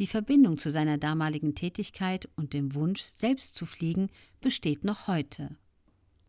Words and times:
Die 0.00 0.06
Verbindung 0.06 0.56
zu 0.56 0.70
seiner 0.70 0.96
damaligen 0.96 1.54
Tätigkeit 1.54 2.26
und 2.34 2.54
dem 2.54 2.74
Wunsch, 2.74 3.02
selbst 3.02 3.54
zu 3.54 3.66
fliegen, 3.66 4.08
besteht 4.40 4.82
noch 4.82 5.06
heute. 5.08 5.58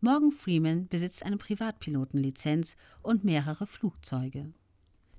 Morgan 0.02 0.30
Freeman 0.30 0.88
besitzt 0.88 1.24
eine 1.24 1.38
Privatpilotenlizenz 1.38 2.76
und 3.00 3.24
mehrere 3.24 3.66
Flugzeuge. 3.66 4.52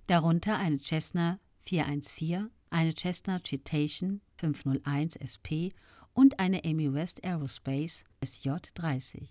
Darunter 0.06 0.60
eine 0.60 0.78
Cessna 0.78 1.40
414, 1.62 2.52
eine 2.70 2.94
Cessna 2.94 3.42
Citation 3.44 4.22
501 4.38 5.16
SP 5.18 5.74
und 6.14 6.40
eine 6.40 6.64
Amy 6.64 6.94
West 6.94 7.24
Aerospace 7.24 8.04
SJ-30. 8.24 9.30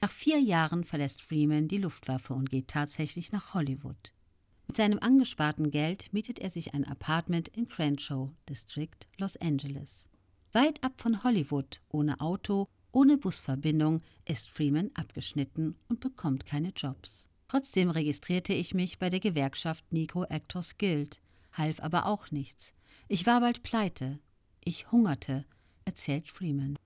Nach 0.00 0.10
vier 0.10 0.40
Jahren 0.40 0.84
verlässt 0.84 1.20
Freeman 1.20 1.68
die 1.68 1.76
Luftwaffe 1.76 2.32
und 2.32 2.48
geht 2.48 2.68
tatsächlich 2.68 3.32
nach 3.32 3.52
Hollywood. 3.52 4.12
Mit 4.66 4.76
seinem 4.76 4.98
angesparten 5.00 5.70
Geld 5.70 6.12
mietet 6.12 6.38
er 6.38 6.50
sich 6.50 6.74
ein 6.74 6.86
Apartment 6.86 7.48
in 7.48 7.68
Crenshaw 7.68 8.30
District, 8.48 8.96
Los 9.18 9.36
Angeles. 9.36 10.08
Weit 10.52 10.82
ab 10.82 10.92
von 10.96 11.24
Hollywood, 11.24 11.80
ohne 11.88 12.20
Auto, 12.20 12.68
ohne 12.92 13.16
Busverbindung, 13.16 14.02
ist 14.24 14.50
Freeman 14.50 14.90
abgeschnitten 14.94 15.76
und 15.88 16.00
bekommt 16.00 16.46
keine 16.46 16.70
Jobs. 16.76 17.26
Trotzdem 17.48 17.90
registrierte 17.90 18.54
ich 18.54 18.72
mich 18.72 18.98
bei 18.98 19.10
der 19.10 19.20
Gewerkschaft 19.20 19.92
Nico 19.92 20.24
Actors 20.24 20.78
Guild, 20.78 21.20
half 21.52 21.80
aber 21.80 22.06
auch 22.06 22.30
nichts. 22.30 22.72
Ich 23.08 23.26
war 23.26 23.40
bald 23.40 23.62
pleite. 23.62 24.20
Ich 24.64 24.90
hungerte, 24.90 25.44
erzählt 25.84 26.28
Freeman. 26.28 26.78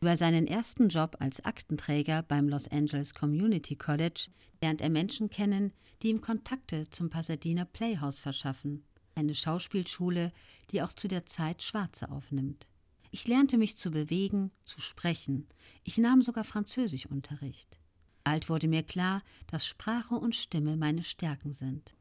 Über 0.00 0.16
seinen 0.16 0.46
ersten 0.46 0.88
Job 0.88 1.16
als 1.20 1.44
Aktenträger 1.44 2.22
beim 2.22 2.48
Los 2.48 2.68
Angeles 2.68 3.14
Community 3.14 3.76
College 3.76 4.28
lernt 4.60 4.80
er 4.80 4.90
Menschen 4.90 5.30
kennen, 5.30 5.72
die 6.02 6.08
ihm 6.08 6.20
Kontakte 6.20 6.88
zum 6.90 7.08
Pasadena 7.08 7.64
Playhouse 7.64 8.20
verschaffen, 8.20 8.84
eine 9.14 9.34
Schauspielschule, 9.34 10.32
die 10.70 10.82
auch 10.82 10.92
zu 10.92 11.08
der 11.08 11.24
Zeit 11.24 11.62
Schwarze 11.62 12.10
aufnimmt. 12.10 12.66
Ich 13.10 13.26
lernte 13.26 13.56
mich 13.56 13.78
zu 13.78 13.90
bewegen, 13.90 14.50
zu 14.64 14.80
sprechen. 14.82 15.46
Ich 15.84 15.96
nahm 15.96 16.20
sogar 16.20 16.44
Französischunterricht. 16.44 17.78
Bald 18.24 18.50
wurde 18.50 18.68
mir 18.68 18.82
klar, 18.82 19.22
dass 19.46 19.66
Sprache 19.66 20.16
und 20.16 20.34
Stimme 20.34 20.76
meine 20.76 21.04
Stärken 21.04 21.54
sind. 21.54 21.94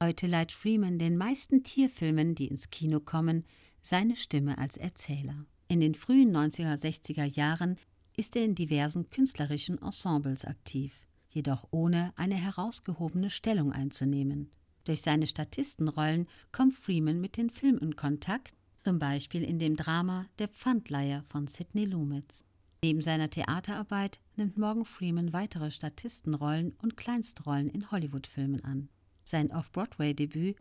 Heute 0.00 0.26
leiht 0.26 0.52
Freeman 0.52 0.98
den 0.98 1.16
meisten 1.16 1.64
Tierfilmen, 1.64 2.34
die 2.34 2.46
ins 2.46 2.70
Kino 2.70 3.00
kommen, 3.00 3.44
seine 3.82 4.14
Stimme 4.14 4.58
als 4.58 4.76
Erzähler. 4.76 5.46
In 5.68 5.80
den 5.80 5.94
frühen 5.94 6.36
1960er 6.36 7.24
Jahren 7.24 7.78
ist 8.16 8.36
er 8.36 8.44
in 8.44 8.54
diversen 8.54 9.10
künstlerischen 9.10 9.80
Ensembles 9.80 10.44
aktiv, 10.44 10.92
jedoch 11.30 11.66
ohne 11.70 12.12
eine 12.16 12.34
herausgehobene 12.34 13.30
Stellung 13.30 13.72
einzunehmen. 13.72 14.50
Durch 14.84 15.00
seine 15.00 15.26
Statistenrollen 15.26 16.28
kommt 16.52 16.74
Freeman 16.74 17.20
mit 17.20 17.36
den 17.36 17.50
Filmen 17.50 17.78
in 17.80 17.96
Kontakt, 17.96 18.54
zum 18.84 18.98
Beispiel 18.98 19.42
in 19.42 19.58
dem 19.58 19.76
Drama 19.76 20.26
Der 20.38 20.48
Pfandleiher 20.48 21.24
von 21.28 21.46
Sidney 21.46 21.86
Lumetz. 21.86 22.44
Neben 22.84 23.00
seiner 23.00 23.30
Theaterarbeit 23.30 24.20
nimmt 24.36 24.58
Morgan 24.58 24.84
Freeman 24.84 25.32
weitere 25.32 25.70
Statistenrollen 25.70 26.74
und 26.82 26.98
Kleinstrollen 26.98 27.70
in 27.70 27.90
Hollywood-Filmen 27.90 28.62
an. 28.62 28.90
Sein 29.24 29.50
Off-Broadway-Debüt 29.50 30.56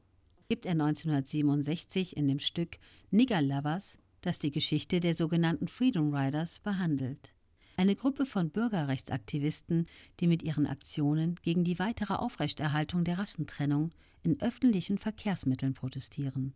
gibt 0.47 0.65
er 0.65 0.71
1967 0.71 2.15
in 2.15 2.29
dem 2.29 2.39
Stück 2.39 2.77
Nigger 3.11 3.41
Lovers 3.41 3.97
das 4.25 4.39
die 4.39 4.51
Geschichte 4.51 4.99
der 4.99 5.15
sogenannten 5.15 5.67
Freedom 5.67 6.13
Riders 6.13 6.59
behandelt. 6.59 7.33
Eine 7.75 7.95
Gruppe 7.95 8.25
von 8.25 8.49
Bürgerrechtsaktivisten, 8.49 9.87
die 10.19 10.27
mit 10.27 10.43
ihren 10.43 10.67
Aktionen 10.67 11.35
gegen 11.41 11.63
die 11.63 11.79
weitere 11.79 12.13
Aufrechterhaltung 12.15 13.03
der 13.03 13.17
Rassentrennung 13.17 13.91
in 14.23 14.39
öffentlichen 14.41 14.97
Verkehrsmitteln 14.97 15.73
protestieren. 15.73 16.53